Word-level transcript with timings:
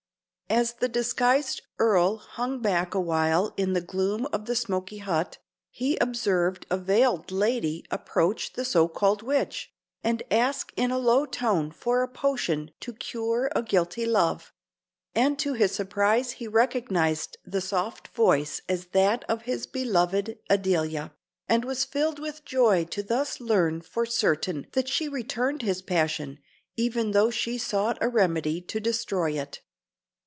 As 0.49 0.73
the 0.73 0.89
disguised 0.89 1.61
Earl 1.79 2.17
hung 2.17 2.61
back 2.61 2.93
a 2.93 2.99
while 2.99 3.53
in 3.55 3.71
the 3.71 3.79
gloom 3.79 4.25
of 4.33 4.47
the 4.47 4.55
smoky 4.55 4.97
hut, 4.97 5.37
he 5.69 5.95
observed 5.99 6.65
a 6.69 6.75
veiled 6.77 7.31
lady 7.31 7.85
approach 7.89 8.51
the 8.51 8.65
so 8.65 8.89
called 8.89 9.21
witch, 9.21 9.71
and 10.03 10.21
ask 10.29 10.73
in 10.75 10.91
a 10.91 10.97
low 10.99 11.25
tone 11.25 11.71
for 11.71 12.03
a 12.03 12.07
potion 12.09 12.71
to 12.81 12.91
cure 12.91 13.49
a 13.55 13.63
guilty 13.63 14.05
love; 14.05 14.51
and 15.15 15.39
to 15.39 15.53
his 15.53 15.71
surprise 15.71 16.31
he 16.31 16.49
recognised 16.49 17.37
the 17.45 17.61
soft 17.61 18.09
voice 18.09 18.61
as 18.67 18.87
that 18.87 19.23
of 19.29 19.43
his 19.43 19.65
beloved 19.65 20.37
Adelia, 20.49 21.13
and 21.47 21.63
was 21.63 21.85
filled 21.85 22.19
with 22.19 22.43
joy 22.43 22.83
to 22.83 23.01
thus 23.01 23.39
learn 23.39 23.79
for 23.79 24.05
certain 24.05 24.67
that 24.73 24.89
she 24.89 25.07
returned 25.07 25.61
his 25.61 25.81
passion, 25.81 26.39
even 26.75 27.11
though 27.11 27.29
she 27.31 27.57
sought 27.57 27.97
a 28.01 28.09
remedy 28.09 28.59
to 28.59 28.81
destroy 28.81 29.39
it. 29.39 29.61